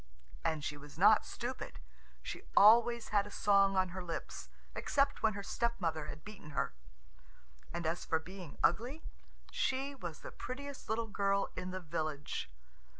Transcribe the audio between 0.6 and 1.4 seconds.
she was not